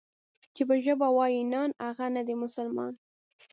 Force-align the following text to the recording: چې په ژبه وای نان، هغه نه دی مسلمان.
چې 0.55 0.61
په 0.69 0.75
ژبه 0.85 1.07
وای 1.15 1.37
نان، 1.53 1.69
هغه 1.85 2.05
نه 2.15 2.21
دی 2.27 2.35
مسلمان. 2.43 2.93